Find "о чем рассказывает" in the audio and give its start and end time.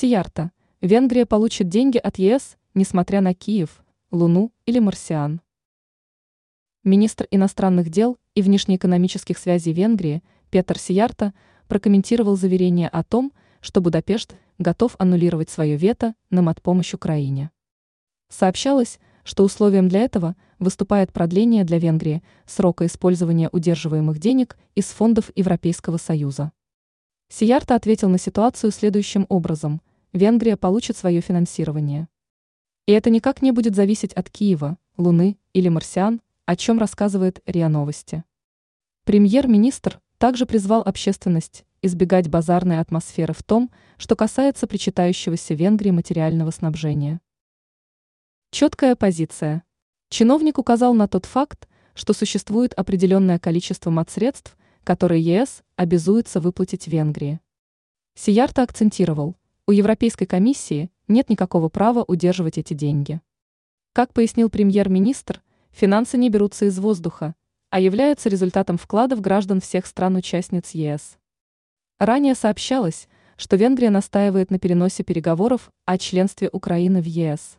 36.46-37.42